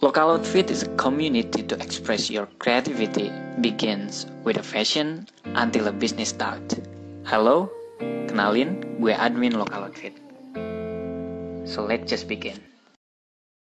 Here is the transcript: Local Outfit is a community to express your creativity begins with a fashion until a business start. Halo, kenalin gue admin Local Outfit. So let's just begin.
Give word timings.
Local 0.00 0.30
Outfit 0.30 0.70
is 0.70 0.82
a 0.82 0.88
community 0.96 1.62
to 1.62 1.76
express 1.76 2.30
your 2.30 2.48
creativity 2.58 3.30
begins 3.60 4.24
with 4.44 4.56
a 4.56 4.62
fashion 4.62 5.28
until 5.44 5.88
a 5.88 5.92
business 5.92 6.30
start. 6.30 6.64
Halo, 7.28 7.68
kenalin 8.00 8.80
gue 8.96 9.12
admin 9.12 9.60
Local 9.60 9.84
Outfit. 9.84 10.16
So 11.68 11.84
let's 11.84 12.08
just 12.08 12.32
begin. 12.32 12.56